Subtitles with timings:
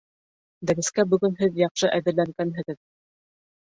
[0.71, 2.85] Дәрескә бөгөн һеҙ яҡшы әҙерләнгәнһегеҙ